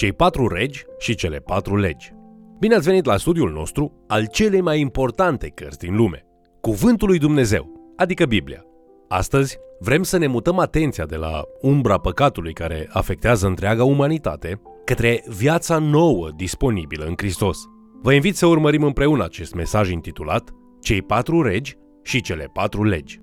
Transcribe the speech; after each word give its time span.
cei 0.00 0.12
patru 0.12 0.48
regi 0.48 0.84
și 0.98 1.14
cele 1.14 1.36
patru 1.38 1.76
legi. 1.76 2.12
Bine 2.58 2.74
ați 2.74 2.84
venit 2.84 3.04
la 3.04 3.16
studiul 3.16 3.50
nostru 3.52 4.04
al 4.06 4.26
celei 4.26 4.60
mai 4.60 4.80
importante 4.80 5.48
cărți 5.48 5.78
din 5.78 5.96
lume, 5.96 6.26
Cuvântul 6.60 7.08
lui 7.08 7.18
Dumnezeu, 7.18 7.92
adică 7.96 8.24
Biblia. 8.26 8.64
Astăzi 9.08 9.58
vrem 9.78 10.02
să 10.02 10.18
ne 10.18 10.26
mutăm 10.26 10.58
atenția 10.58 11.04
de 11.04 11.16
la 11.16 11.42
umbra 11.60 11.98
păcatului 11.98 12.52
care 12.52 12.88
afectează 12.92 13.46
întreaga 13.46 13.84
umanitate 13.84 14.60
către 14.84 15.24
viața 15.28 15.78
nouă 15.78 16.28
disponibilă 16.36 17.04
în 17.04 17.14
Hristos. 17.16 17.58
Vă 18.02 18.12
invit 18.12 18.36
să 18.36 18.46
urmărim 18.46 18.82
împreună 18.82 19.24
acest 19.24 19.54
mesaj 19.54 19.90
intitulat 19.90 20.50
Cei 20.82 21.02
patru 21.02 21.42
regi 21.42 21.76
și 22.02 22.20
cele 22.20 22.50
patru 22.52 22.84
legi. 22.84 23.20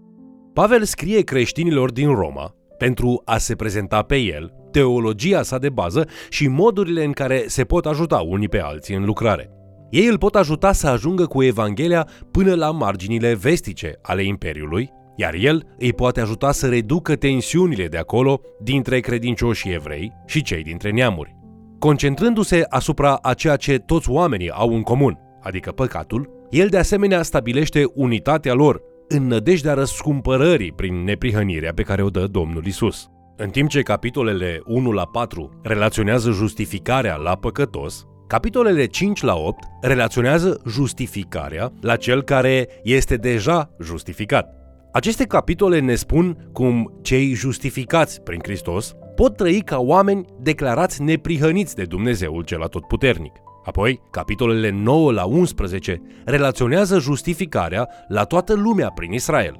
Pavel 0.53 0.83
scrie 0.83 1.21
creștinilor 1.21 1.91
din 1.91 2.13
Roma 2.13 2.55
pentru 2.77 3.21
a 3.25 3.37
se 3.37 3.55
prezenta 3.55 4.01
pe 4.01 4.17
el, 4.17 4.53
teologia 4.71 5.43
sa 5.43 5.57
de 5.57 5.69
bază 5.69 6.07
și 6.29 6.47
modurile 6.47 7.03
în 7.03 7.11
care 7.11 7.43
se 7.47 7.63
pot 7.63 7.85
ajuta 7.85 8.17
unii 8.17 8.49
pe 8.49 8.59
alții 8.59 8.95
în 8.95 9.05
lucrare. 9.05 9.51
Ei 9.89 10.05
îl 10.05 10.17
pot 10.17 10.35
ajuta 10.35 10.71
să 10.71 10.87
ajungă 10.87 11.25
cu 11.25 11.43
Evanghelia 11.43 12.07
până 12.31 12.55
la 12.55 12.71
marginile 12.71 13.33
vestice 13.33 13.99
ale 14.01 14.23
Imperiului, 14.23 14.89
iar 15.15 15.33
el 15.33 15.63
îi 15.77 15.93
poate 15.93 16.21
ajuta 16.21 16.51
să 16.51 16.67
reducă 16.67 17.15
tensiunile 17.15 17.87
de 17.87 17.97
acolo 17.97 18.41
dintre 18.63 18.99
credincioșii 18.99 19.73
evrei 19.73 20.13
și 20.25 20.41
cei 20.41 20.63
dintre 20.63 20.91
neamuri. 20.91 21.35
Concentrându-se 21.79 22.65
asupra 22.69 23.17
a 23.21 23.33
ceea 23.33 23.55
ce 23.55 23.77
toți 23.77 24.09
oamenii 24.09 24.51
au 24.51 24.75
în 24.75 24.81
comun, 24.81 25.19
adică 25.41 25.71
păcatul, 25.71 26.29
el 26.49 26.67
de 26.67 26.77
asemenea 26.77 27.21
stabilește 27.21 27.83
unitatea 27.95 28.53
lor 28.53 28.81
în 29.07 29.27
nădejdea 29.27 29.73
răscumpărării 29.73 30.71
prin 30.71 31.03
neprihănirea 31.03 31.73
pe 31.73 31.81
care 31.81 32.03
o 32.03 32.09
dă 32.09 32.27
Domnul 32.27 32.65
Isus. 32.65 33.09
În 33.39 33.49
timp 33.49 33.69
ce 33.69 33.81
capitolele 33.81 34.61
1 34.65 34.91
la 34.91 35.05
4 35.05 35.59
relaționează 35.63 36.31
justificarea 36.31 37.15
la 37.15 37.35
păcătos, 37.35 38.05
capitolele 38.27 38.85
5 38.85 39.21
la 39.21 39.35
8 39.35 39.63
relaționează 39.81 40.61
justificarea 40.67 41.71
la 41.81 41.95
cel 41.95 42.23
care 42.23 42.67
este 42.83 43.15
deja 43.15 43.69
justificat. 43.81 44.55
Aceste 44.91 45.23
capitole 45.23 45.79
ne 45.79 45.95
spun 45.95 46.49
cum 46.53 46.99
cei 47.01 47.33
justificați 47.33 48.21
prin 48.21 48.39
Hristos 48.43 48.93
pot 49.15 49.35
trăi 49.35 49.61
ca 49.61 49.79
oameni 49.79 50.25
declarați 50.41 51.01
neprihăniți 51.01 51.75
de 51.75 51.83
Dumnezeul 51.83 52.43
cel 52.43 52.61
atotputernic. 52.61 53.33
Apoi, 53.65 54.01
capitolele 54.11 54.69
9 54.69 55.11
la 55.11 55.25
11 55.25 56.01
relaționează 56.25 56.99
justificarea 56.99 57.89
la 58.07 58.23
toată 58.23 58.53
lumea 58.53 58.89
prin 58.89 59.11
Israel. 59.11 59.55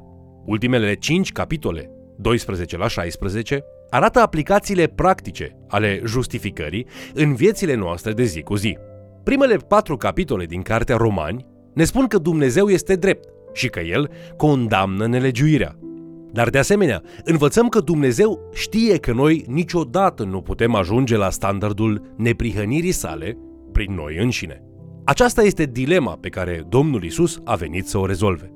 Ultimele 0.45 0.93
5 0.93 1.31
capitole, 1.31 1.91
12 2.17 2.77
la 2.77 2.87
16, 2.87 3.63
arată 3.89 4.19
aplicațiile 4.19 4.87
practice 4.87 5.57
ale 5.67 6.01
justificării 6.05 6.87
în 7.13 7.35
viețile 7.35 7.75
noastre 7.75 8.11
de 8.11 8.23
zi 8.23 8.41
cu 8.41 8.55
zi. 8.55 8.77
Primele 9.23 9.55
patru 9.55 9.97
capitole 9.97 10.45
din 10.45 10.61
Cartea 10.61 10.97
Romani 10.97 11.45
ne 11.73 11.83
spun 11.83 12.07
că 12.07 12.17
Dumnezeu 12.17 12.67
este 12.67 12.95
drept 12.95 13.29
și 13.53 13.67
că 13.67 13.79
El 13.79 14.09
condamnă 14.37 15.07
nelegiuirea. 15.07 15.75
Dar 16.31 16.49
de 16.49 16.57
asemenea, 16.57 17.01
învățăm 17.23 17.67
că 17.69 17.79
Dumnezeu 17.79 18.49
știe 18.53 18.97
că 18.97 19.13
noi 19.13 19.45
niciodată 19.47 20.23
nu 20.23 20.41
putem 20.41 20.75
ajunge 20.75 21.17
la 21.17 21.29
standardul 21.29 22.13
neprihănirii 22.15 22.91
sale 22.91 23.37
prin 23.71 23.93
noi 23.93 24.17
înșine. 24.17 24.61
Aceasta 25.03 25.43
este 25.43 25.65
dilema 25.65 26.17
pe 26.21 26.29
care 26.29 26.65
Domnul 26.69 27.03
Isus 27.03 27.39
a 27.43 27.55
venit 27.55 27.87
să 27.87 27.97
o 27.97 28.05
rezolve. 28.05 28.51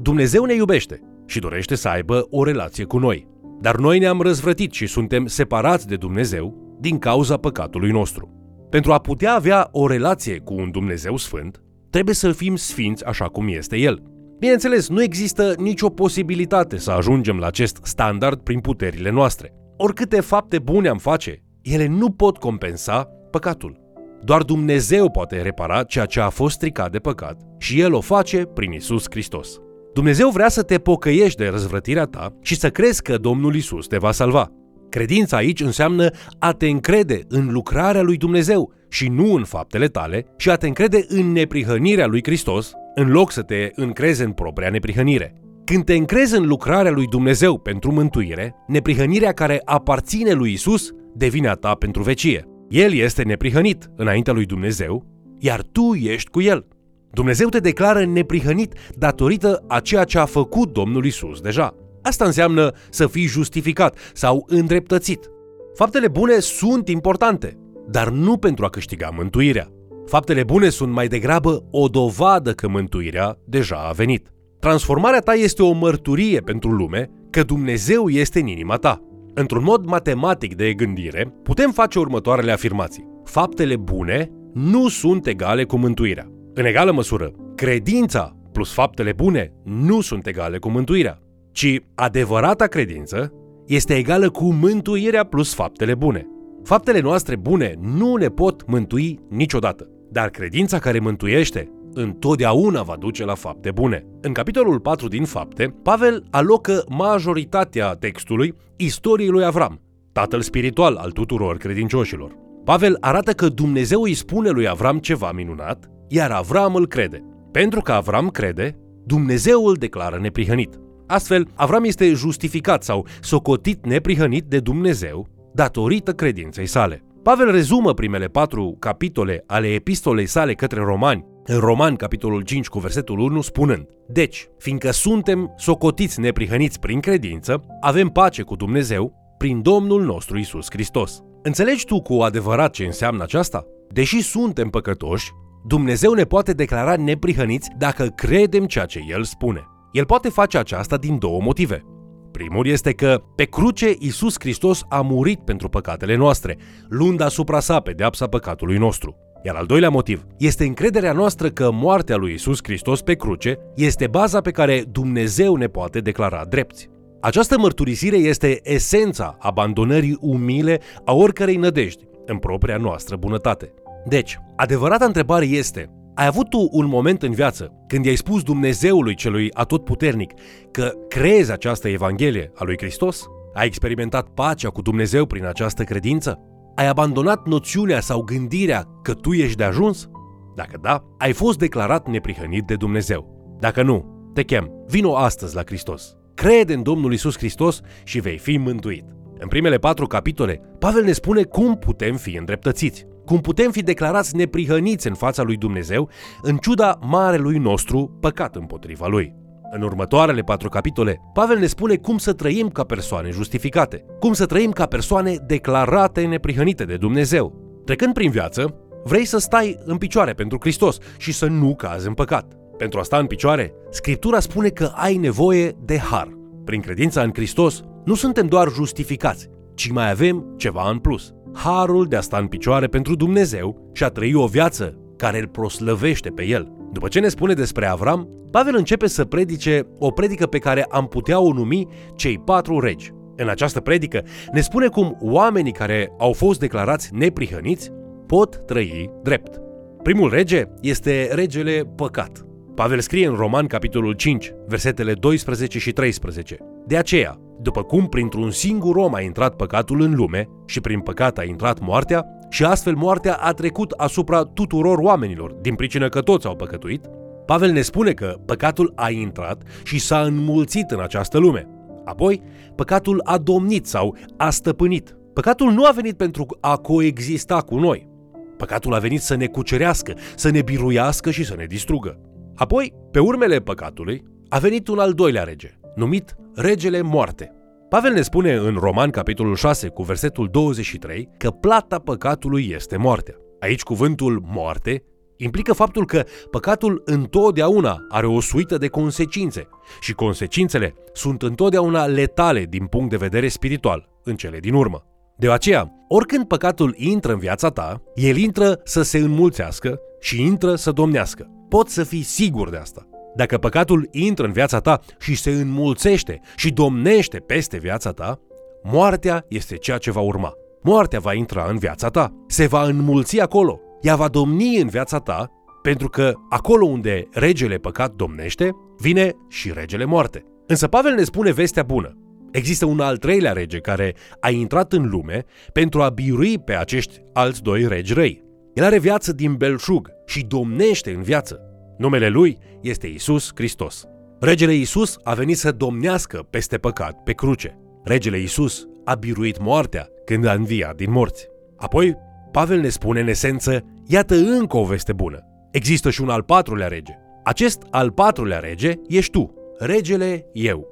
Dumnezeu 0.00 0.44
ne 0.44 0.54
iubește 0.54 1.00
și 1.26 1.38
dorește 1.38 1.74
să 1.74 1.88
aibă 1.88 2.26
o 2.30 2.44
relație 2.44 2.84
cu 2.84 2.98
noi, 2.98 3.26
dar 3.60 3.76
noi 3.76 3.98
ne-am 3.98 4.20
răzvrătit 4.20 4.72
și 4.72 4.86
suntem 4.86 5.26
separați 5.26 5.86
de 5.86 5.96
Dumnezeu 5.96 6.76
din 6.80 6.98
cauza 6.98 7.36
păcatului 7.36 7.90
nostru. 7.90 8.30
Pentru 8.70 8.92
a 8.92 8.98
putea 8.98 9.34
avea 9.34 9.68
o 9.72 9.86
relație 9.86 10.38
cu 10.38 10.54
un 10.54 10.70
Dumnezeu 10.70 11.16
sfânt, 11.16 11.62
trebuie 11.90 12.14
să 12.14 12.32
fim 12.32 12.56
sfinți 12.56 13.04
așa 13.04 13.24
cum 13.24 13.48
este 13.48 13.76
El. 13.76 14.02
Bineînțeles, 14.38 14.88
nu 14.88 15.02
există 15.02 15.54
nicio 15.58 15.88
posibilitate 15.88 16.76
să 16.76 16.90
ajungem 16.90 17.38
la 17.38 17.46
acest 17.46 17.78
standard 17.82 18.40
prin 18.40 18.60
puterile 18.60 19.10
noastre. 19.10 19.54
Oricâte 19.76 20.20
fapte 20.20 20.58
bune 20.58 20.88
am 20.88 20.98
face, 20.98 21.42
ele 21.62 21.86
nu 21.86 22.10
pot 22.10 22.36
compensa 22.36 23.08
păcatul. 23.30 23.84
Doar 24.24 24.42
Dumnezeu 24.42 25.10
poate 25.10 25.42
repara 25.42 25.82
ceea 25.82 26.04
ce 26.04 26.20
a 26.20 26.28
fost 26.28 26.54
stricat 26.54 26.90
de 26.90 26.98
păcat 26.98 27.40
și 27.58 27.80
El 27.80 27.94
o 27.94 28.00
face 28.00 28.44
prin 28.44 28.72
Isus 28.72 29.04
Hristos. 29.10 29.60
Dumnezeu 29.96 30.30
vrea 30.30 30.48
să 30.48 30.62
te 30.62 30.78
pocăiești 30.78 31.38
de 31.38 31.48
răzvrătirea 31.48 32.04
ta 32.04 32.36
și 32.42 32.56
să 32.56 32.70
crezi 32.70 33.02
că 33.02 33.16
Domnul 33.16 33.54
Isus 33.54 33.86
te 33.86 33.96
va 33.96 34.12
salva. 34.12 34.50
Credința 34.88 35.36
aici 35.36 35.60
înseamnă 35.60 36.10
a 36.38 36.52
te 36.52 36.66
încrede 36.68 37.20
în 37.28 37.48
lucrarea 37.50 38.02
lui 38.02 38.16
Dumnezeu 38.16 38.72
și 38.88 39.08
nu 39.08 39.34
în 39.34 39.44
faptele 39.44 39.86
tale 39.86 40.26
și 40.36 40.50
a 40.50 40.56
te 40.56 40.66
încrede 40.66 41.04
în 41.08 41.32
neprihănirea 41.32 42.06
lui 42.06 42.20
Hristos, 42.24 42.72
în 42.94 43.10
loc 43.10 43.32
să 43.32 43.42
te 43.42 43.70
încrezi 43.74 44.22
în 44.22 44.32
propria 44.32 44.70
neprihănire. 44.70 45.34
Când 45.64 45.84
te 45.84 45.94
încrezi 45.94 46.36
în 46.36 46.46
lucrarea 46.46 46.90
lui 46.90 47.06
Dumnezeu 47.06 47.58
pentru 47.58 47.92
mântuire, 47.92 48.54
neprihănirea 48.66 49.32
care 49.32 49.62
aparține 49.64 50.32
lui 50.32 50.52
Isus 50.52 50.90
devine 51.14 51.48
a 51.48 51.54
ta 51.54 51.74
pentru 51.74 52.02
vecie. 52.02 52.44
El 52.68 52.94
este 52.94 53.22
neprihănit 53.22 53.90
înaintea 53.96 54.32
lui 54.32 54.44
Dumnezeu, 54.44 55.06
iar 55.38 55.62
tu 55.62 55.94
ești 55.94 56.30
cu 56.30 56.40
el. 56.40 56.66
Dumnezeu 57.10 57.48
te 57.48 57.58
declară 57.58 58.04
neprihănit 58.04 58.72
datorită 58.94 59.64
a 59.68 59.80
ceea 59.80 60.04
ce 60.04 60.18
a 60.18 60.24
făcut 60.24 60.72
Domnul 60.72 61.04
Isus 61.04 61.40
deja. 61.40 61.74
Asta 62.02 62.24
înseamnă 62.24 62.72
să 62.90 63.06
fii 63.06 63.26
justificat 63.26 63.96
sau 64.12 64.44
îndreptățit. 64.48 65.30
Faptele 65.74 66.08
bune 66.08 66.38
sunt 66.38 66.88
importante, 66.88 67.58
dar 67.88 68.08
nu 68.08 68.36
pentru 68.36 68.64
a 68.64 68.68
câștiga 68.68 69.10
mântuirea. 69.16 69.70
Faptele 70.06 70.44
bune 70.44 70.68
sunt 70.68 70.92
mai 70.92 71.08
degrabă 71.08 71.64
o 71.70 71.88
dovadă 71.88 72.52
că 72.52 72.68
mântuirea 72.68 73.38
deja 73.44 73.76
a 73.88 73.92
venit. 73.92 74.30
Transformarea 74.60 75.20
ta 75.20 75.32
este 75.32 75.62
o 75.62 75.72
mărturie 75.72 76.40
pentru 76.40 76.70
lume 76.70 77.10
că 77.30 77.42
Dumnezeu 77.42 78.08
este 78.08 78.40
în 78.40 78.46
inima 78.46 78.76
ta. 78.76 79.00
Într-un 79.34 79.62
mod 79.62 79.86
matematic 79.86 80.54
de 80.54 80.74
gândire, 80.74 81.32
putem 81.42 81.70
face 81.72 81.98
următoarele 81.98 82.52
afirmații. 82.52 83.08
Faptele 83.24 83.76
bune 83.76 84.30
nu 84.52 84.88
sunt 84.88 85.26
egale 85.26 85.64
cu 85.64 85.76
mântuirea. 85.76 86.30
În 86.58 86.64
egală 86.64 86.92
măsură, 86.92 87.32
credința 87.54 88.36
plus 88.52 88.72
faptele 88.72 89.12
bune 89.12 89.52
nu 89.64 90.00
sunt 90.00 90.26
egale 90.26 90.58
cu 90.58 90.68
mântuirea, 90.68 91.18
ci 91.52 91.80
adevărata 91.94 92.66
credință 92.66 93.32
este 93.66 93.94
egală 93.94 94.30
cu 94.30 94.52
mântuirea 94.52 95.24
plus 95.24 95.54
faptele 95.54 95.94
bune. 95.94 96.26
Faptele 96.62 97.00
noastre 97.00 97.36
bune 97.36 97.74
nu 97.80 98.16
ne 98.16 98.28
pot 98.28 98.66
mântui 98.66 99.20
niciodată, 99.28 99.88
dar 100.10 100.28
credința 100.28 100.78
care 100.78 100.98
mântuiește 100.98 101.70
întotdeauna 101.92 102.82
va 102.82 102.96
duce 102.98 103.24
la 103.24 103.34
fapte 103.34 103.70
bune. 103.70 104.06
În 104.20 104.32
capitolul 104.32 104.80
4 104.80 105.08
din 105.08 105.24
Fapte, 105.24 105.74
Pavel 105.82 106.24
alocă 106.30 106.84
majoritatea 106.88 107.94
textului 107.94 108.54
istoriei 108.76 109.28
lui 109.28 109.44
Avram, 109.44 109.80
tatăl 110.12 110.40
spiritual 110.40 110.94
al 110.94 111.10
tuturor 111.10 111.56
credincioșilor. 111.56 112.36
Pavel 112.64 112.96
arată 113.00 113.32
că 113.32 113.48
Dumnezeu 113.48 114.02
îi 114.02 114.14
spune 114.14 114.50
lui 114.50 114.68
Avram 114.68 114.98
ceva 114.98 115.32
minunat, 115.32 115.90
iar 116.08 116.30
Avram 116.30 116.74
îl 116.74 116.86
crede. 116.86 117.24
Pentru 117.52 117.80
că 117.80 117.92
Avram 117.92 118.28
crede, 118.28 118.78
Dumnezeu 119.04 119.66
îl 119.66 119.74
declară 119.74 120.18
neprihănit. 120.20 120.80
Astfel, 121.06 121.48
Avram 121.54 121.84
este 121.84 122.12
justificat 122.12 122.82
sau 122.82 123.06
socotit 123.20 123.86
neprihănit 123.86 124.44
de 124.44 124.58
Dumnezeu 124.58 125.26
datorită 125.54 126.12
credinței 126.12 126.66
sale. 126.66 127.04
Pavel 127.22 127.50
rezumă 127.50 127.94
primele 127.94 128.26
patru 128.26 128.76
capitole 128.78 129.44
ale 129.46 129.66
epistolei 129.66 130.26
sale 130.26 130.54
către 130.54 130.80
romani 130.80 131.24
în 131.48 131.58
Roman, 131.58 131.96
capitolul 131.96 132.42
5, 132.42 132.66
cu 132.66 132.78
versetul 132.78 133.18
1, 133.18 133.40
spunând 133.40 133.86
Deci, 134.08 134.48
fiindcă 134.58 134.90
suntem 134.90 135.54
socotiți 135.56 136.20
neprihăniți 136.20 136.78
prin 136.80 137.00
credință, 137.00 137.64
avem 137.80 138.08
pace 138.08 138.42
cu 138.42 138.56
Dumnezeu 138.56 139.12
prin 139.38 139.62
Domnul 139.62 140.04
nostru 140.04 140.38
Isus 140.38 140.66
Hristos. 140.70 141.22
Înțelegi 141.42 141.84
tu 141.84 142.00
cu 142.00 142.14
adevărat 142.14 142.72
ce 142.72 142.84
înseamnă 142.84 143.22
aceasta? 143.22 143.66
Deși 143.88 144.20
suntem 144.20 144.68
păcătoși, 144.68 145.30
Dumnezeu 145.68 146.12
ne 146.12 146.24
poate 146.24 146.52
declara 146.52 146.96
neprihăniți 146.96 147.70
dacă 147.78 148.06
credem 148.06 148.66
ceea 148.66 148.84
ce 148.84 149.00
El 149.08 149.24
spune. 149.24 149.66
El 149.92 150.04
poate 150.04 150.28
face 150.28 150.58
aceasta 150.58 150.96
din 150.96 151.18
două 151.18 151.40
motive. 151.42 151.84
Primul 152.30 152.66
este 152.66 152.92
că 152.92 153.22
pe 153.36 153.44
cruce 153.44 153.94
Isus 153.98 154.34
Hristos 154.38 154.82
a 154.88 155.00
murit 155.00 155.38
pentru 155.38 155.68
păcatele 155.68 156.16
noastre, 156.16 156.56
luând 156.88 157.20
asupra 157.20 157.60
sa 157.60 157.80
pedeapsa 157.80 158.26
păcatului 158.26 158.78
nostru. 158.78 159.16
Iar 159.44 159.54
al 159.54 159.66
doilea 159.66 159.88
motiv 159.88 160.24
este 160.38 160.64
încrederea 160.64 161.12
noastră 161.12 161.48
că 161.48 161.70
moartea 161.72 162.16
lui 162.16 162.32
Isus 162.32 162.58
Hristos 162.62 163.02
pe 163.02 163.14
cruce 163.14 163.58
este 163.74 164.06
baza 164.06 164.40
pe 164.40 164.50
care 164.50 164.84
Dumnezeu 164.92 165.56
ne 165.56 165.66
poate 165.66 165.98
declara 165.98 166.44
drepți. 166.48 166.88
Această 167.20 167.58
mărturisire 167.58 168.16
este 168.16 168.60
esența 168.62 169.36
abandonării 169.38 170.18
umile 170.20 170.80
a 171.04 171.12
oricărei 171.14 171.56
nădejdi 171.56 172.04
în 172.26 172.38
propria 172.38 172.76
noastră 172.76 173.16
bunătate. 173.16 173.74
Deci, 174.08 174.38
adevărata 174.56 175.04
întrebare 175.04 175.44
este, 175.44 175.90
ai 176.14 176.26
avut 176.26 176.48
tu 176.48 176.68
un 176.70 176.86
moment 176.86 177.22
în 177.22 177.32
viață 177.32 177.72
când 177.86 178.04
i-ai 178.04 178.14
spus 178.14 178.42
Dumnezeului 178.42 179.14
celui 179.14 179.52
atotputernic 179.52 180.32
că 180.70 180.92
crezi 181.08 181.52
această 181.52 181.88
Evanghelie 181.88 182.52
a 182.54 182.64
lui 182.64 182.76
Hristos? 182.78 183.26
Ai 183.54 183.66
experimentat 183.66 184.28
pacea 184.28 184.68
cu 184.68 184.82
Dumnezeu 184.82 185.26
prin 185.26 185.44
această 185.44 185.84
credință? 185.84 186.38
Ai 186.74 186.86
abandonat 186.86 187.46
noțiunea 187.46 188.00
sau 188.00 188.22
gândirea 188.22 188.84
că 189.02 189.14
tu 189.14 189.32
ești 189.32 189.56
de 189.56 189.64
ajuns? 189.64 190.08
Dacă 190.54 190.78
da, 190.82 191.02
ai 191.18 191.32
fost 191.32 191.58
declarat 191.58 192.08
neprihănit 192.08 192.64
de 192.64 192.74
Dumnezeu. 192.74 193.56
Dacă 193.60 193.82
nu, 193.82 194.30
te 194.34 194.42
chem, 194.42 194.70
vino 194.86 195.16
astăzi 195.16 195.54
la 195.54 195.62
Hristos. 195.66 196.16
Crede 196.34 196.74
în 196.74 196.82
Domnul 196.82 197.12
Isus 197.12 197.36
Hristos 197.36 197.80
și 198.04 198.20
vei 198.20 198.38
fi 198.38 198.56
mântuit. 198.56 199.04
În 199.38 199.48
primele 199.48 199.76
patru 199.76 200.06
capitole, 200.06 200.60
Pavel 200.78 201.04
ne 201.04 201.12
spune 201.12 201.42
cum 201.42 201.78
putem 201.78 202.16
fi 202.16 202.36
îndreptățiți, 202.36 203.06
cum 203.26 203.40
putem 203.40 203.70
fi 203.70 203.82
declarați 203.82 204.36
neprihăniți 204.36 205.06
în 205.06 205.14
fața 205.14 205.42
lui 205.42 205.56
Dumnezeu, 205.56 206.08
în 206.42 206.56
ciuda 206.56 206.98
marelui 207.00 207.58
nostru 207.58 208.16
păcat 208.20 208.56
împotriva 208.56 209.06
lui. 209.06 209.34
În 209.70 209.82
următoarele 209.82 210.40
patru 210.40 210.68
capitole, 210.68 211.20
Pavel 211.32 211.58
ne 211.58 211.66
spune 211.66 211.96
cum 211.96 212.18
să 212.18 212.32
trăim 212.32 212.68
ca 212.68 212.84
persoane 212.84 213.30
justificate, 213.30 214.04
cum 214.20 214.32
să 214.32 214.46
trăim 214.46 214.70
ca 214.70 214.86
persoane 214.86 215.36
declarate 215.46 216.26
neprihănite 216.26 216.84
de 216.84 216.96
Dumnezeu. 216.96 217.64
Trecând 217.84 218.14
prin 218.14 218.30
viață, 218.30 218.74
vrei 219.04 219.24
să 219.24 219.38
stai 219.38 219.78
în 219.84 219.96
picioare 219.96 220.32
pentru 220.32 220.58
Hristos 220.60 220.98
și 221.18 221.32
să 221.32 221.46
nu 221.46 221.74
cazi 221.74 222.06
în 222.06 222.14
păcat. 222.14 222.52
Pentru 222.78 222.98
a 222.98 223.02
sta 223.02 223.18
în 223.18 223.26
picioare, 223.26 223.72
Scriptura 223.90 224.40
spune 224.40 224.68
că 224.68 224.90
ai 224.94 225.16
nevoie 225.16 225.72
de 225.84 225.98
har. 225.98 226.28
Prin 226.64 226.80
credința 226.80 227.22
în 227.22 227.30
Hristos, 227.34 227.82
nu 228.04 228.14
suntem 228.14 228.46
doar 228.46 228.68
justificați, 228.68 229.48
ci 229.74 229.90
mai 229.90 230.10
avem 230.10 230.54
ceva 230.56 230.90
în 230.90 230.98
plus. 230.98 231.35
Harul 231.56 232.06
de 232.06 232.16
a 232.16 232.20
sta 232.20 232.36
în 232.36 232.46
picioare 232.46 232.86
pentru 232.86 233.14
Dumnezeu 233.14 233.90
și 233.92 234.04
a 234.04 234.08
trăi 234.08 234.34
o 234.34 234.46
viață 234.46 234.98
care 235.16 235.38
îl 235.38 235.48
proslăvește 235.48 236.30
pe 236.30 236.44
El. 236.44 236.72
După 236.92 237.08
ce 237.08 237.20
ne 237.20 237.28
spune 237.28 237.54
despre 237.54 237.86
Avram, 237.86 238.28
Pavel 238.50 238.74
începe 238.76 239.06
să 239.06 239.24
predice 239.24 239.86
o 239.98 240.10
predică 240.10 240.46
pe 240.46 240.58
care 240.58 240.86
am 240.88 241.06
putea 241.06 241.40
o 241.40 241.52
numi 241.52 241.86
cei 242.14 242.38
patru 242.38 242.80
regi. 242.80 243.10
În 243.36 243.48
această 243.48 243.80
predică 243.80 244.22
ne 244.52 244.60
spune 244.60 244.86
cum 244.86 245.16
oamenii 245.20 245.72
care 245.72 246.12
au 246.18 246.32
fost 246.32 246.60
declarați 246.60 247.10
neprihăniți 247.14 247.90
pot 248.26 248.56
trăi 248.66 249.10
drept. 249.22 249.60
Primul 250.02 250.30
rege 250.30 250.64
este 250.80 251.28
regele 251.32 251.82
păcat. 251.96 252.46
Pavel 252.74 253.00
scrie 253.00 253.26
în 253.26 253.34
Roman, 253.34 253.66
capitolul 253.66 254.12
5, 254.12 254.52
versetele 254.66 255.12
12 255.12 255.78
și 255.78 255.92
13. 255.92 256.58
De 256.86 256.96
aceea, 256.96 257.38
după 257.60 257.82
cum 257.82 258.06
printr-un 258.06 258.50
singur 258.50 258.96
om 258.96 259.14
a 259.14 259.20
intrat 259.20 259.54
păcatul 259.54 260.00
în 260.00 260.14
lume 260.14 260.48
și 260.66 260.80
prin 260.80 261.00
păcat 261.00 261.38
a 261.38 261.44
intrat 261.44 261.80
moartea, 261.80 262.26
și 262.50 262.64
astfel 262.64 262.94
moartea 262.94 263.34
a 263.34 263.52
trecut 263.52 263.90
asupra 263.90 264.42
tuturor 264.42 264.98
oamenilor, 264.98 265.52
din 265.52 265.74
pricină 265.74 266.08
că 266.08 266.20
toți 266.20 266.46
au 266.46 266.56
păcătuit, 266.56 267.06
Pavel 267.46 267.72
ne 267.72 267.80
spune 267.80 268.12
că 268.12 268.36
păcatul 268.44 268.92
a 268.96 269.10
intrat 269.10 269.62
și 269.84 269.98
s-a 269.98 270.20
înmulțit 270.20 270.90
în 270.90 271.00
această 271.00 271.38
lume. 271.38 271.68
Apoi, 272.04 272.42
păcatul 272.74 273.20
a 273.24 273.38
domnit 273.38 273.86
sau 273.86 274.16
a 274.36 274.50
stăpânit. 274.50 275.16
Păcatul 275.32 275.72
nu 275.72 275.84
a 275.84 275.90
venit 275.90 276.16
pentru 276.16 276.46
a 276.60 276.76
coexista 276.76 277.60
cu 277.60 277.78
noi. 277.78 278.08
Păcatul 278.56 278.94
a 278.94 278.98
venit 278.98 279.20
să 279.20 279.34
ne 279.34 279.46
cucerească, 279.46 280.14
să 280.36 280.50
ne 280.50 280.62
biruiască 280.62 281.30
și 281.30 281.44
să 281.44 281.54
ne 281.56 281.64
distrugă. 281.64 282.20
Apoi, 282.54 282.92
pe 283.10 283.18
urmele 283.18 283.58
păcatului, 283.58 284.22
a 284.48 284.58
venit 284.58 284.88
un 284.88 284.98
al 284.98 285.12
doilea 285.12 285.42
rege, 285.42 285.78
numit 285.94 286.36
Regele 286.58 287.02
Moarte. 287.02 287.52
Pavel 287.88 288.12
ne 288.12 288.22
spune 288.22 288.52
în 288.52 288.74
Roman, 288.74 289.10
capitolul 289.10 289.54
6, 289.54 289.88
cu 289.88 290.02
versetul 290.02 290.48
23, 290.50 291.28
că 291.36 291.50
plata 291.50 291.98
păcatului 291.98 292.70
este 292.74 292.96
moartea. 292.96 293.34
Aici 293.60 293.82
cuvântul 293.82 294.42
moarte 294.46 295.04
implică 295.36 295.72
faptul 295.72 296.06
că 296.06 296.24
păcatul 296.50 297.02
întotdeauna 297.04 298.06
are 298.08 298.26
o 298.26 298.40
suită 298.40 298.78
de 298.78 298.88
consecințe 298.88 299.68
și 300.00 300.12
consecințele 300.12 300.94
sunt 301.12 301.42
întotdeauna 301.42 302.06
letale 302.06 302.64
din 302.64 302.86
punct 302.86 303.10
de 303.10 303.16
vedere 303.16 303.48
spiritual 303.48 304.08
în 304.24 304.36
cele 304.36 304.58
din 304.58 304.74
urmă. 304.74 305.04
De 305.38 305.50
aceea, 305.50 305.92
oricând 306.08 306.44
păcatul 306.44 306.94
intră 306.96 307.32
în 307.32 307.38
viața 307.38 307.68
ta, 307.68 308.02
el 308.14 308.36
intră 308.36 308.80
să 308.84 309.02
se 309.02 309.18
înmulțească 309.18 310.00
și 310.20 310.42
intră 310.42 310.74
să 310.74 310.90
domnească. 310.90 311.50
Poți 311.68 311.94
să 311.94 312.04
fii 312.04 312.22
sigur 312.22 312.70
de 312.70 312.76
asta. 312.76 313.06
Dacă 313.36 313.58
păcatul 313.58 314.08
intră 314.10 314.46
în 314.46 314.52
viața 314.52 314.80
ta 314.80 315.00
și 315.18 315.34
se 315.34 315.50
înmulțește 315.50 316.40
și 316.56 316.72
domnește 316.72 317.38
peste 317.38 317.78
viața 317.78 318.10
ta, 318.10 318.40
moartea 318.82 319.44
este 319.48 319.76
ceea 319.76 319.98
ce 319.98 320.10
va 320.10 320.20
urma. 320.20 320.52
Moartea 320.82 321.20
va 321.20 321.34
intra 321.34 321.66
în 321.68 321.78
viața 321.78 322.08
ta, 322.08 322.32
se 322.46 322.66
va 322.66 322.82
înmulți 322.82 323.40
acolo, 323.40 323.80
ea 324.00 324.16
va 324.16 324.28
domni 324.28 324.80
în 324.80 324.88
viața 324.88 325.18
ta, 325.18 325.50
pentru 325.82 326.08
că 326.08 326.32
acolo 326.50 326.86
unde 326.86 327.28
regele 327.32 327.76
păcat 327.76 328.12
domnește, 328.12 328.70
vine 328.98 329.32
și 329.48 329.72
regele 329.74 330.04
moarte. 330.04 330.44
Însă 330.66 330.86
Pavel 330.86 331.14
ne 331.14 331.22
spune 331.22 331.52
vestea 331.52 331.82
bună. 331.82 332.16
Există 332.52 332.84
un 332.86 333.00
al 333.00 333.16
treilea 333.16 333.52
rege 333.52 333.78
care 333.78 334.14
a 334.40 334.50
intrat 334.50 334.92
în 334.92 335.08
lume 335.08 335.44
pentru 335.72 336.02
a 336.02 336.08
birui 336.08 336.58
pe 336.58 336.74
acești 336.74 337.20
alți 337.32 337.62
doi 337.62 337.88
regi 337.88 338.12
răi. 338.12 338.44
El 338.74 338.84
are 338.84 338.98
viață 338.98 339.32
din 339.32 339.54
belșug 339.54 340.10
și 340.26 340.44
domnește 340.44 341.10
în 341.10 341.22
viață. 341.22 341.65
Numele 341.96 342.28
lui 342.28 342.58
este 342.80 343.06
Isus 343.06 343.50
Hristos. 343.54 344.06
Regele 344.40 344.74
Isus 344.74 345.16
a 345.22 345.34
venit 345.34 345.56
să 345.56 345.72
domnească 345.72 346.46
peste 346.50 346.78
păcat 346.78 347.22
pe 347.22 347.32
cruce. 347.32 347.78
Regele 348.04 348.38
Isus 348.38 348.86
a 349.04 349.14
biruit 349.14 349.60
moartea 349.60 350.08
când 350.24 350.44
a 350.44 350.52
înviat 350.52 350.96
din 350.96 351.10
morți. 351.10 351.46
Apoi, 351.76 352.16
Pavel 352.50 352.80
ne 352.80 352.88
spune 352.88 353.20
în 353.20 353.28
esență, 353.28 353.84
iată 354.06 354.34
încă 354.34 354.76
o 354.76 354.84
veste 354.84 355.12
bună. 355.12 355.38
Există 355.70 356.10
și 356.10 356.20
un 356.20 356.28
al 356.28 356.42
patrulea 356.42 356.88
rege. 356.88 357.12
Acest 357.44 357.82
al 357.90 358.10
patrulea 358.10 358.58
rege 358.58 358.92
ești 359.08 359.30
tu, 359.30 359.54
regele 359.78 360.46
eu. 360.52 360.86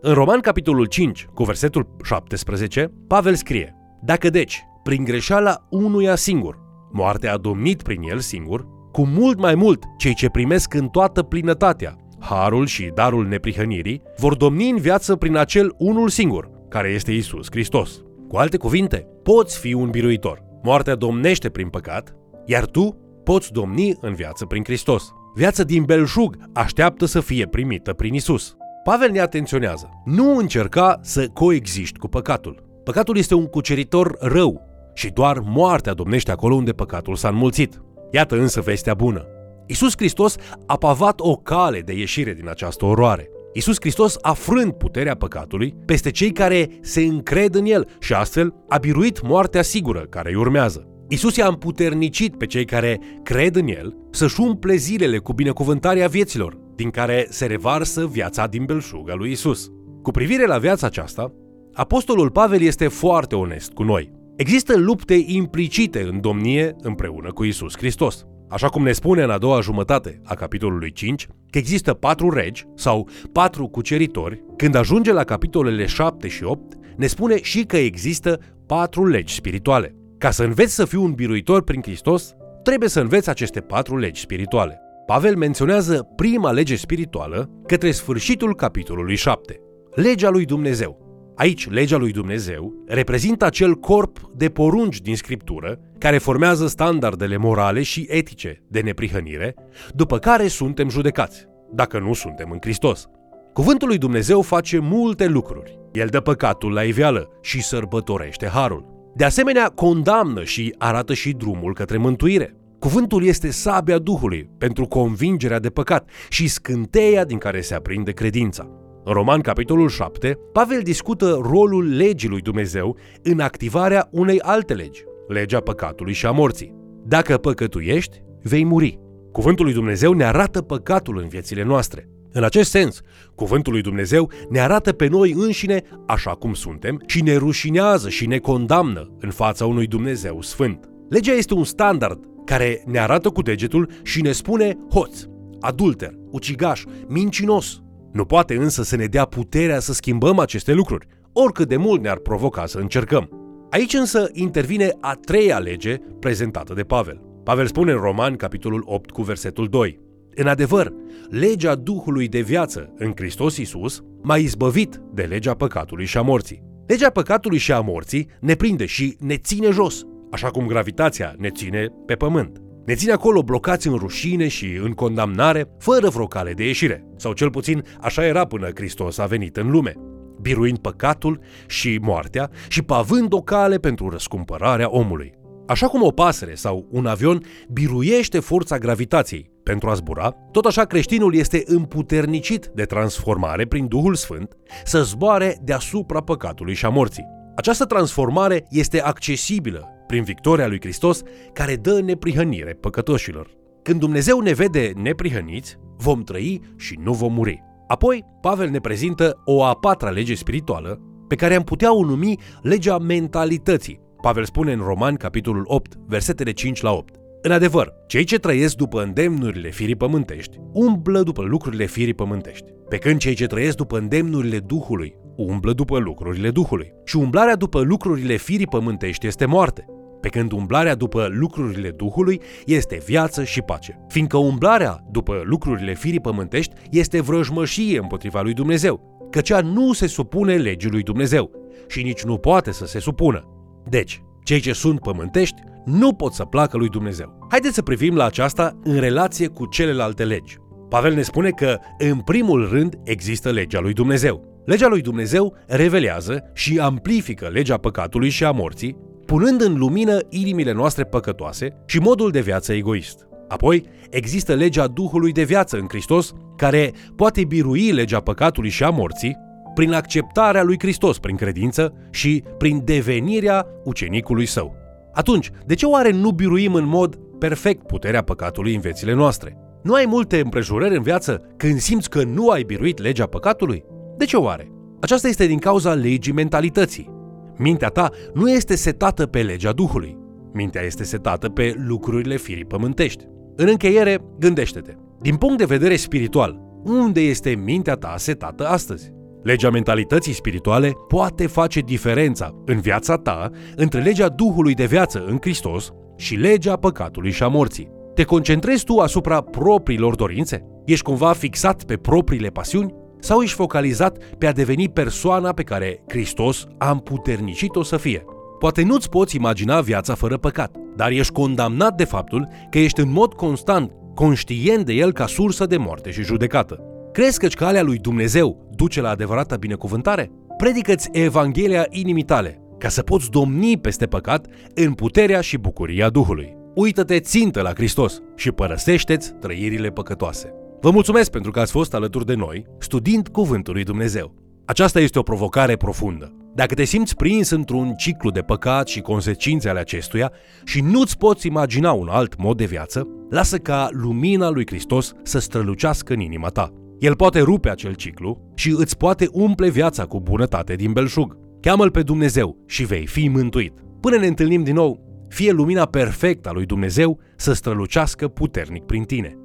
În 0.00 0.12
Roman, 0.12 0.40
capitolul 0.40 0.86
5, 0.86 1.28
cu 1.34 1.44
versetul 1.44 1.96
17, 2.04 2.92
Pavel 3.06 3.34
scrie 3.34 3.76
Dacă 4.02 4.30
deci, 4.30 4.62
prin 4.82 5.04
greșeala 5.04 5.66
unuia 5.70 6.14
singur, 6.14 6.58
moartea 6.92 7.32
a 7.32 7.36
domnit 7.36 7.82
prin 7.82 8.02
el 8.02 8.18
singur, 8.18 8.66
cu 8.92 9.06
mult 9.06 9.38
mai 9.38 9.54
mult 9.54 9.82
cei 9.98 10.14
ce 10.14 10.28
primesc 10.28 10.74
în 10.74 10.88
toată 10.88 11.22
plinătatea, 11.22 11.96
harul 12.18 12.66
și 12.66 12.90
darul 12.94 13.26
neprihănirii, 13.26 14.02
vor 14.18 14.36
domni 14.36 14.70
în 14.70 14.76
viață 14.76 15.16
prin 15.16 15.36
acel 15.36 15.74
unul 15.78 16.08
singur, 16.08 16.50
care 16.68 16.88
este 16.88 17.12
Isus 17.12 17.46
Hristos. 17.50 18.02
Cu 18.28 18.36
alte 18.36 18.56
cuvinte, 18.56 19.06
poți 19.22 19.58
fi 19.58 19.72
un 19.72 19.90
biruitor. 19.90 20.42
Moartea 20.62 20.94
domnește 20.94 21.48
prin 21.48 21.68
păcat, 21.68 22.16
iar 22.46 22.66
tu 22.66 22.96
poți 23.24 23.52
domni 23.52 23.96
în 24.00 24.14
viață 24.14 24.44
prin 24.46 24.64
Hristos. 24.64 25.12
Viața 25.34 25.62
din 25.62 25.84
belșug 25.84 26.36
așteaptă 26.52 27.04
să 27.04 27.20
fie 27.20 27.46
primită 27.46 27.92
prin 27.92 28.14
Isus. 28.14 28.56
Pavel 28.84 29.10
ne 29.10 29.20
atenționează. 29.20 30.02
Nu 30.04 30.36
încerca 30.36 30.98
să 31.02 31.28
coexiști 31.28 31.98
cu 31.98 32.08
păcatul. 32.08 32.62
Păcatul 32.84 33.16
este 33.16 33.34
un 33.34 33.46
cuceritor 33.46 34.16
rău 34.20 34.68
și 34.94 35.08
doar 35.08 35.38
moartea 35.44 35.94
domnește 35.94 36.30
acolo 36.30 36.54
unde 36.54 36.72
păcatul 36.72 37.14
s-a 37.14 37.28
înmulțit. 37.28 37.80
Iată 38.10 38.36
însă 38.36 38.60
vestea 38.60 38.94
bună. 38.94 39.24
Isus 39.66 39.92
Hristos 39.96 40.36
a 40.66 40.76
pavat 40.76 41.20
o 41.20 41.36
cale 41.36 41.80
de 41.80 41.92
ieșire 41.92 42.32
din 42.32 42.48
această 42.48 42.84
oroare. 42.84 43.30
Isus 43.52 43.76
Hristos 43.80 44.16
a 44.20 44.32
frânt 44.32 44.72
puterea 44.74 45.14
păcatului 45.14 45.74
peste 45.86 46.10
cei 46.10 46.32
care 46.32 46.68
se 46.80 47.00
încred 47.00 47.54
în 47.54 47.64
El 47.64 47.88
și 48.00 48.12
astfel 48.12 48.54
a 48.68 48.78
biruit 48.78 49.22
moartea 49.22 49.62
sigură 49.62 50.00
care 50.00 50.28
îi 50.28 50.34
urmează. 50.36 50.88
Isus 51.08 51.36
i-a 51.36 51.46
împuternicit 51.46 52.36
pe 52.36 52.46
cei 52.46 52.64
care 52.64 53.00
cred 53.22 53.56
în 53.56 53.66
El 53.66 53.96
să-și 54.10 54.40
umple 54.40 54.76
zilele 54.76 55.18
cu 55.18 55.32
binecuvântarea 55.32 56.08
vieților, 56.08 56.58
din 56.74 56.90
care 56.90 57.26
se 57.28 57.46
revarsă 57.46 58.06
viața 58.06 58.46
din 58.46 58.64
belșuga 58.64 59.14
lui 59.14 59.30
Isus. 59.30 59.70
Cu 60.02 60.10
privire 60.10 60.46
la 60.46 60.58
viața 60.58 60.86
aceasta, 60.86 61.32
Apostolul 61.72 62.30
Pavel 62.30 62.60
este 62.60 62.88
foarte 62.88 63.34
onest 63.34 63.72
cu 63.72 63.82
noi. 63.82 64.19
Există 64.36 64.76
lupte 64.76 65.22
implicite 65.26 66.02
în 66.02 66.20
domnie 66.20 66.76
împreună 66.82 67.32
cu 67.32 67.44
Isus 67.44 67.76
Hristos. 67.76 68.24
Așa 68.48 68.68
cum 68.68 68.82
ne 68.82 68.92
spune 68.92 69.22
în 69.22 69.30
a 69.30 69.38
doua 69.38 69.60
jumătate 69.60 70.20
a 70.24 70.34
capitolului 70.34 70.92
5 70.92 71.26
că 71.50 71.58
există 71.58 71.94
patru 71.94 72.30
regi 72.30 72.66
sau 72.74 73.08
patru 73.32 73.66
cuceritori, 73.66 74.44
când 74.56 74.74
ajunge 74.74 75.12
la 75.12 75.24
capitolele 75.24 75.86
7 75.86 76.28
și 76.28 76.44
8, 76.44 76.74
ne 76.96 77.06
spune 77.06 77.42
și 77.42 77.64
că 77.64 77.76
există 77.76 78.38
patru 78.66 79.06
legi 79.06 79.34
spirituale. 79.34 79.94
Ca 80.18 80.30
să 80.30 80.42
înveți 80.42 80.74
să 80.74 80.84
fii 80.84 80.98
un 80.98 81.12
biruitor 81.12 81.62
prin 81.62 81.82
Hristos, 81.82 82.34
trebuie 82.62 82.88
să 82.88 83.00
înveți 83.00 83.28
aceste 83.28 83.60
patru 83.60 83.96
legi 83.96 84.20
spirituale. 84.20 84.80
Pavel 85.06 85.36
menționează 85.36 86.08
prima 86.16 86.52
lege 86.52 86.76
spirituală 86.76 87.50
către 87.66 87.90
sfârșitul 87.90 88.54
capitolului 88.54 89.16
7, 89.16 89.60
legea 89.94 90.28
lui 90.30 90.44
Dumnezeu. 90.44 91.09
Aici, 91.40 91.68
legea 91.70 91.96
lui 91.96 92.12
Dumnezeu 92.12 92.84
reprezintă 92.86 93.44
acel 93.44 93.74
corp 93.74 94.30
de 94.36 94.48
porunci 94.48 95.00
din 95.00 95.16
Scriptură 95.16 95.80
care 95.98 96.18
formează 96.18 96.66
standardele 96.66 97.36
morale 97.36 97.82
și 97.82 98.06
etice 98.08 98.62
de 98.68 98.80
neprihănire, 98.80 99.54
după 99.94 100.18
care 100.18 100.48
suntem 100.48 100.88
judecați, 100.88 101.46
dacă 101.72 101.98
nu 101.98 102.12
suntem 102.12 102.50
în 102.50 102.58
Hristos. 102.60 103.06
Cuvântul 103.52 103.88
lui 103.88 103.98
Dumnezeu 103.98 104.42
face 104.42 104.78
multe 104.78 105.26
lucruri. 105.26 105.78
El 105.92 106.06
dă 106.06 106.20
păcatul 106.20 106.72
la 106.72 106.82
iveală 106.82 107.28
și 107.42 107.62
sărbătorește 107.62 108.46
harul. 108.46 109.12
De 109.16 109.24
asemenea, 109.24 109.68
condamnă 109.68 110.44
și 110.44 110.74
arată 110.78 111.14
și 111.14 111.32
drumul 111.32 111.74
către 111.74 111.96
mântuire. 111.96 112.56
Cuvântul 112.78 113.24
este 113.24 113.50
sabia 113.50 113.98
Duhului 113.98 114.50
pentru 114.58 114.86
convingerea 114.86 115.58
de 115.58 115.70
păcat 115.70 116.10
și 116.28 116.48
scânteia 116.48 117.24
din 117.24 117.38
care 117.38 117.60
se 117.60 117.74
aprinde 117.74 118.12
credința. 118.12 118.79
În 119.04 119.12
Roman, 119.12 119.40
capitolul 119.40 119.88
7, 119.88 120.38
Pavel 120.52 120.82
discută 120.82 121.40
rolul 121.42 121.96
legii 121.96 122.28
lui 122.28 122.40
Dumnezeu 122.40 122.96
în 123.22 123.40
activarea 123.40 124.08
unei 124.10 124.40
alte 124.40 124.74
legi, 124.74 125.04
legea 125.28 125.60
păcatului 125.60 126.12
și 126.12 126.26
a 126.26 126.30
morții. 126.30 126.74
Dacă 127.06 127.36
păcătuiești, 127.36 128.22
vei 128.42 128.64
muri. 128.64 128.98
Cuvântul 129.32 129.64
lui 129.64 129.74
Dumnezeu 129.74 130.12
ne 130.12 130.24
arată 130.24 130.62
păcatul 130.62 131.18
în 131.18 131.28
viețile 131.28 131.62
noastre. 131.62 132.08
În 132.32 132.44
acest 132.44 132.70
sens, 132.70 133.00
cuvântul 133.34 133.72
lui 133.72 133.82
Dumnezeu 133.82 134.30
ne 134.48 134.60
arată 134.60 134.92
pe 134.92 135.06
noi 135.06 135.32
înșine 135.32 135.82
așa 136.06 136.30
cum 136.30 136.54
suntem 136.54 137.02
și 137.06 137.22
ne 137.22 137.36
rușinează 137.36 138.08
și 138.08 138.26
ne 138.26 138.38
condamnă 138.38 139.16
în 139.20 139.30
fața 139.30 139.66
unui 139.66 139.86
Dumnezeu 139.86 140.42
sfânt. 140.42 140.88
Legea 141.08 141.32
este 141.32 141.54
un 141.54 141.64
standard 141.64 142.24
care 142.44 142.82
ne 142.86 142.98
arată 142.98 143.28
cu 143.28 143.42
degetul 143.42 143.90
și 144.02 144.22
ne 144.22 144.32
spune 144.32 144.78
hoț, 144.90 145.24
adulter, 145.60 146.14
ucigaș, 146.30 146.84
mincinos. 147.08 147.82
Nu 148.12 148.24
poate 148.24 148.54
însă 148.56 148.82
să 148.82 148.96
ne 148.96 149.04
dea 149.04 149.24
puterea 149.24 149.80
să 149.80 149.92
schimbăm 149.92 150.38
aceste 150.38 150.72
lucruri, 150.72 151.06
oricât 151.32 151.68
de 151.68 151.76
mult 151.76 152.02
ne-ar 152.02 152.18
provoca 152.18 152.66
să 152.66 152.78
încercăm. 152.78 153.28
Aici 153.70 153.94
însă 153.94 154.28
intervine 154.32 154.96
a 155.00 155.14
treia 155.14 155.58
lege 155.58 155.96
prezentată 156.20 156.74
de 156.74 156.82
Pavel. 156.82 157.20
Pavel 157.44 157.66
spune 157.66 157.92
în 157.92 157.98
Roman, 157.98 158.36
capitolul 158.36 158.82
8, 158.84 159.10
cu 159.10 159.22
versetul 159.22 159.66
2. 159.68 160.00
În 160.34 160.46
adevăr, 160.46 160.92
legea 161.28 161.74
Duhului 161.74 162.28
de 162.28 162.40
viață 162.40 162.92
în 162.96 163.12
Hristos 163.16 163.56
Iisus 163.56 164.02
m-a 164.22 164.36
izbăvit 164.36 165.00
de 165.12 165.22
legea 165.22 165.54
păcatului 165.54 166.04
și 166.04 166.18
a 166.18 166.22
morții. 166.22 166.62
Legea 166.86 167.10
păcatului 167.10 167.58
și 167.58 167.72
a 167.72 167.80
morții 167.80 168.28
ne 168.40 168.54
prinde 168.54 168.86
și 168.86 169.16
ne 169.20 169.36
ține 169.36 169.70
jos, 169.70 170.02
așa 170.30 170.48
cum 170.48 170.66
gravitația 170.66 171.34
ne 171.38 171.50
ține 171.50 171.86
pe 172.06 172.14
pământ. 172.14 172.60
Ne 172.90 172.96
ține 172.96 173.12
acolo 173.12 173.42
blocați 173.42 173.86
în 173.86 173.94
rușine 173.94 174.48
și 174.48 174.80
în 174.82 174.92
condamnare, 174.92 175.70
fără 175.78 176.08
vreo 176.08 176.26
cale 176.26 176.52
de 176.52 176.66
ieșire. 176.66 177.04
Sau 177.16 177.32
cel 177.32 177.50
puțin 177.50 177.84
așa 178.00 178.24
era 178.26 178.44
până 178.44 178.70
Hristos 178.74 179.18
a 179.18 179.26
venit 179.26 179.56
în 179.56 179.70
lume, 179.70 179.94
biruind 180.40 180.78
păcatul 180.78 181.40
și 181.66 181.98
moartea 182.02 182.50
și 182.68 182.82
pavând 182.82 183.32
o 183.32 183.40
cale 183.42 183.78
pentru 183.78 184.08
răscumpărarea 184.08 184.90
omului. 184.90 185.32
Așa 185.66 185.86
cum 185.86 186.02
o 186.02 186.10
pasăre 186.10 186.54
sau 186.54 186.86
un 186.90 187.06
avion 187.06 187.42
biruiește 187.72 188.38
forța 188.40 188.78
gravitației 188.78 189.50
pentru 189.62 189.88
a 189.88 189.94
zbura, 189.94 190.30
tot 190.52 190.64
așa 190.64 190.84
creștinul 190.84 191.34
este 191.34 191.62
împuternicit 191.66 192.70
de 192.74 192.84
transformare 192.84 193.66
prin 193.66 193.86
Duhul 193.86 194.14
Sfânt 194.14 194.56
să 194.84 195.02
zboare 195.02 195.58
deasupra 195.62 196.20
păcatului 196.20 196.74
și 196.74 196.84
a 196.84 196.88
morții. 196.88 197.26
Această 197.56 197.84
transformare 197.84 198.66
este 198.70 199.00
accesibilă 199.00 199.99
prin 200.10 200.22
victoria 200.22 200.66
lui 200.66 200.80
Hristos 200.80 201.22
care 201.52 201.76
dă 201.76 202.00
neprihănire 202.00 202.72
păcătoșilor. 202.80 203.50
Când 203.82 204.00
Dumnezeu 204.00 204.40
ne 204.40 204.52
vede 204.52 204.92
neprihăniți, 204.96 205.76
vom 205.96 206.22
trăi 206.22 206.60
și 206.76 206.98
nu 207.02 207.12
vom 207.12 207.32
muri. 207.32 207.62
Apoi, 207.86 208.24
Pavel 208.40 208.68
ne 208.68 208.78
prezintă 208.78 209.40
o 209.44 209.64
a 209.64 209.74
patra 209.74 210.10
lege 210.10 210.34
spirituală 210.34 211.00
pe 211.28 211.34
care 211.34 211.54
am 211.54 211.62
putea 211.62 211.94
o 211.94 212.04
numi 212.04 212.38
legea 212.62 212.98
mentalității, 212.98 214.00
Pavel 214.20 214.44
spune 214.44 214.72
în 214.72 214.80
Roman, 214.80 215.14
capitolul 215.14 215.62
8, 215.66 215.94
versetele 216.06 216.50
5 216.50 216.80
la 216.80 216.92
8. 216.92 217.14
În 217.42 217.50
adevăr, 217.52 217.92
cei 218.06 218.24
ce 218.24 218.38
trăiesc 218.38 218.76
după 218.76 219.02
îndemnurile 219.02 219.70
firii 219.70 219.96
pământești, 219.96 220.58
umblă 220.72 221.22
după 221.22 221.42
lucrurile 221.42 221.86
firii 221.86 222.14
pământești, 222.14 222.72
pe 222.88 222.96
când 222.96 223.18
cei 223.18 223.34
ce 223.34 223.46
trăiesc 223.46 223.76
după 223.76 223.98
îndemnurile 223.98 224.58
Duhului, 224.58 225.16
umblă 225.36 225.72
după 225.72 225.98
lucrurile 225.98 226.50
Duhului. 226.50 226.92
Și 227.04 227.16
umblarea 227.16 227.56
după 227.56 227.80
lucrurile 227.80 228.36
firii 228.36 228.66
pământești 228.66 229.26
este 229.26 229.44
moarte, 229.44 229.84
pe 230.20 230.28
când 230.28 230.52
umblarea 230.52 230.94
după 230.94 231.28
lucrurile 231.30 231.90
Duhului 231.90 232.40
este 232.66 233.02
viață 233.06 233.44
și 233.44 233.60
pace. 233.60 234.04
Fiindcă 234.08 234.36
umblarea 234.36 235.04
după 235.10 235.40
lucrurile 235.44 235.94
firii 235.94 236.20
pământești 236.20 236.74
este 236.90 237.20
vrăjmășie 237.20 237.98
împotriva 237.98 238.40
lui 238.40 238.52
Dumnezeu, 238.52 239.28
căci 239.30 239.52
nu 239.52 239.92
se 239.92 240.06
supune 240.06 240.56
legii 240.56 240.90
lui 240.90 241.02
Dumnezeu 241.02 241.50
și 241.88 242.02
nici 242.02 242.22
nu 242.22 242.36
poate 242.36 242.72
să 242.72 242.86
se 242.86 242.98
supună. 242.98 243.42
Deci, 243.88 244.22
cei 244.44 244.60
ce 244.60 244.72
sunt 244.72 245.00
pământești 245.00 245.62
nu 245.84 246.12
pot 246.12 246.32
să 246.32 246.44
placă 246.44 246.76
lui 246.76 246.88
Dumnezeu. 246.88 247.46
Haideți 247.50 247.74
să 247.74 247.82
privim 247.82 248.16
la 248.16 248.24
aceasta 248.24 248.78
în 248.82 248.98
relație 248.98 249.46
cu 249.46 249.66
celelalte 249.66 250.24
legi. 250.24 250.56
Pavel 250.88 251.14
ne 251.14 251.22
spune 251.22 251.50
că, 251.50 251.78
în 251.98 252.20
primul 252.20 252.68
rând, 252.68 252.94
există 253.04 253.50
legea 253.50 253.80
lui 253.80 253.92
Dumnezeu. 253.92 254.62
Legea 254.64 254.88
lui 254.88 255.00
Dumnezeu 255.00 255.56
revelează 255.66 256.50
și 256.54 256.78
amplifică 256.78 257.48
legea 257.48 257.76
păcatului 257.76 258.28
și 258.28 258.44
a 258.44 258.50
morții, 258.50 258.96
punând 259.30 259.60
în 259.60 259.78
lumină 259.78 260.18
inimile 260.28 260.72
noastre 260.72 261.04
păcătoase 261.04 261.82
și 261.86 261.98
modul 261.98 262.30
de 262.30 262.40
viață 262.40 262.72
egoist. 262.72 263.26
Apoi, 263.48 263.84
există 264.10 264.54
legea 264.54 264.86
Duhului 264.86 265.32
de 265.32 265.42
viață 265.42 265.76
în 265.76 265.86
Hristos, 265.88 266.32
care 266.56 266.92
poate 267.16 267.44
birui 267.44 267.92
legea 267.92 268.20
păcatului 268.20 268.70
și 268.70 268.84
a 268.84 268.90
morții, 268.90 269.36
prin 269.74 269.92
acceptarea 269.92 270.62
lui 270.62 270.78
Hristos 270.78 271.18
prin 271.18 271.36
credință 271.36 271.94
și 272.10 272.42
prin 272.58 272.80
devenirea 272.84 273.66
ucenicului 273.84 274.46
său. 274.46 274.74
Atunci, 275.12 275.50
de 275.66 275.74
ce 275.74 275.86
oare 275.86 276.10
nu 276.10 276.30
biruim 276.30 276.74
în 276.74 276.86
mod 276.86 277.18
perfect 277.38 277.86
puterea 277.86 278.22
păcatului 278.22 278.74
în 278.74 278.80
viețile 278.80 279.14
noastre? 279.14 279.56
Nu 279.82 279.94
ai 279.94 280.04
multe 280.06 280.40
împrejurări 280.40 280.96
în 280.96 281.02
viață 281.02 281.42
când 281.56 281.78
simți 281.78 282.10
că 282.10 282.22
nu 282.22 282.48
ai 282.48 282.62
biruit 282.62 282.98
legea 283.00 283.26
păcatului? 283.26 283.84
De 284.16 284.24
ce 284.24 284.36
oare? 284.36 284.70
Aceasta 285.00 285.28
este 285.28 285.46
din 285.46 285.58
cauza 285.58 285.94
legii 285.94 286.32
mentalității. 286.32 287.19
Mintea 287.62 287.88
ta 287.88 288.10
nu 288.34 288.50
este 288.50 288.76
setată 288.76 289.26
pe 289.26 289.42
legea 289.42 289.72
Duhului. 289.72 290.18
Mintea 290.52 290.82
este 290.82 291.04
setată 291.04 291.48
pe 291.48 291.74
lucrurile 291.86 292.36
firii 292.36 292.64
pământești. 292.64 293.24
În 293.56 293.68
încheiere, 293.68 294.18
gândește-te. 294.38 294.92
Din 295.20 295.36
punct 295.36 295.58
de 295.58 295.64
vedere 295.64 295.96
spiritual, 295.96 296.60
unde 296.84 297.20
este 297.20 297.50
mintea 297.64 297.94
ta 297.94 298.14
setată 298.16 298.66
astăzi? 298.66 299.12
Legea 299.42 299.70
mentalității 299.70 300.32
spirituale 300.32 300.92
poate 301.08 301.46
face 301.46 301.80
diferența 301.80 302.62
în 302.64 302.80
viața 302.80 303.16
ta 303.16 303.50
între 303.76 304.00
legea 304.00 304.28
Duhului 304.28 304.74
de 304.74 304.86
viață 304.86 305.24
în 305.26 305.38
Hristos 305.40 305.90
și 306.16 306.34
legea 306.34 306.76
păcatului 306.76 307.30
și 307.30 307.42
a 307.42 307.48
morții. 307.48 307.90
Te 308.14 308.24
concentrezi 308.24 308.84
tu 308.84 308.98
asupra 308.98 309.40
propriilor 309.40 310.14
dorințe? 310.14 310.64
Ești 310.84 311.04
cumva 311.04 311.32
fixat 311.32 311.84
pe 311.84 311.96
propriile 311.96 312.48
pasiuni? 312.48 312.94
Sau 313.20 313.40
ești 313.40 313.56
focalizat 313.56 314.18
pe 314.38 314.46
a 314.46 314.52
deveni 314.52 314.88
persoana 314.88 315.52
pe 315.52 315.62
care 315.62 316.02
Hristos 316.08 316.66
a 316.78 316.90
împuternicit-o 316.90 317.82
să 317.82 317.96
fie? 317.96 318.24
Poate 318.58 318.82
nu-ți 318.82 319.08
poți 319.08 319.36
imagina 319.36 319.80
viața 319.80 320.14
fără 320.14 320.36
păcat, 320.36 320.76
dar 320.96 321.10
ești 321.10 321.32
condamnat 321.32 321.96
de 321.96 322.04
faptul 322.04 322.48
că 322.70 322.78
ești 322.78 323.00
în 323.00 323.12
mod 323.12 323.34
constant 323.34 323.92
conștient 324.14 324.86
de 324.86 324.92
el 324.92 325.12
ca 325.12 325.26
sursă 325.26 325.66
de 325.66 325.76
moarte 325.76 326.10
și 326.10 326.22
judecată. 326.22 326.80
Crezi 327.12 327.38
că 327.38 327.46
calea 327.46 327.82
lui 327.82 327.98
Dumnezeu 327.98 328.68
duce 328.74 329.00
la 329.00 329.08
adevărata 329.08 329.56
binecuvântare? 329.56 330.30
Predică-ți 330.56 331.08
Evanghelia 331.12 331.86
inimii 331.90 332.22
tale, 332.22 332.60
ca 332.78 332.88
să 332.88 333.02
poți 333.02 333.30
domni 333.30 333.78
peste 333.78 334.06
păcat 334.06 334.46
în 334.74 334.92
puterea 334.92 335.40
și 335.40 335.56
bucuria 335.56 336.10
Duhului. 336.10 336.56
Uită-te 336.74 337.20
țintă 337.20 337.62
la 337.62 337.72
Hristos 337.74 338.20
și 338.36 338.50
părăsește-ți 338.50 339.32
trăirile 339.32 339.90
păcătoase. 339.90 340.59
Vă 340.82 340.90
mulțumesc 340.90 341.30
pentru 341.30 341.50
că 341.50 341.60
ați 341.60 341.72
fost 341.72 341.94
alături 341.94 342.26
de 342.26 342.34
noi, 342.34 342.66
studiind 342.78 343.28
Cuvântul 343.28 343.74
lui 343.74 343.82
Dumnezeu. 343.82 344.34
Aceasta 344.64 345.00
este 345.00 345.18
o 345.18 345.22
provocare 345.22 345.76
profundă. 345.76 346.34
Dacă 346.54 346.74
te 346.74 346.84
simți 346.84 347.16
prins 347.16 347.50
într-un 347.50 347.94
ciclu 347.94 348.30
de 348.30 348.40
păcat 348.40 348.88
și 348.88 349.00
consecințe 349.00 349.68
ale 349.68 349.78
acestuia 349.78 350.32
și 350.64 350.80
nu-ți 350.80 351.18
poți 351.18 351.46
imagina 351.46 351.92
un 351.92 352.08
alt 352.08 352.36
mod 352.38 352.56
de 352.56 352.64
viață, 352.64 353.08
lasă 353.30 353.58
ca 353.58 353.88
lumina 353.92 354.50
lui 354.50 354.66
Hristos 354.66 355.12
să 355.22 355.38
strălucească 355.38 356.12
în 356.12 356.20
inima 356.20 356.48
ta. 356.48 356.72
El 356.98 357.16
poate 357.16 357.40
rupe 357.40 357.70
acel 357.70 357.94
ciclu 357.94 358.52
și 358.54 358.74
îți 358.78 358.96
poate 358.96 359.28
umple 359.32 359.68
viața 359.68 360.04
cu 360.04 360.20
bunătate 360.20 360.74
din 360.74 360.92
belșug. 360.92 361.36
Cheamă-L 361.60 361.90
pe 361.90 362.02
Dumnezeu 362.02 362.56
și 362.66 362.84
vei 362.84 363.06
fi 363.06 363.28
mântuit. 363.28 363.72
Până 364.00 364.16
ne 364.16 364.26
întâlnim 364.26 364.62
din 364.62 364.74
nou, 364.74 365.00
fie 365.28 365.52
lumina 365.52 365.86
perfectă 365.86 366.48
a 366.48 366.52
lui 366.52 366.66
Dumnezeu 366.66 367.18
să 367.36 367.52
strălucească 367.52 368.28
puternic 368.28 368.84
prin 368.84 369.02
tine. 369.02 369.39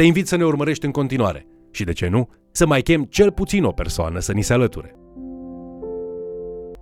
Te 0.00 0.06
invit 0.06 0.26
să 0.26 0.36
ne 0.36 0.44
urmărești 0.44 0.84
în 0.84 0.90
continuare 0.90 1.46
și, 1.70 1.84
de 1.84 1.92
ce 1.92 2.08
nu, 2.08 2.28
să 2.52 2.66
mai 2.66 2.82
chem 2.82 3.02
cel 3.02 3.32
puțin 3.32 3.64
o 3.64 3.70
persoană 3.70 4.18
să 4.18 4.32
ni 4.32 4.42
se 4.42 4.52
alăture. 4.52 4.99